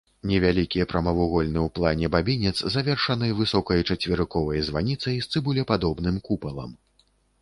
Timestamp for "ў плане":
1.63-2.09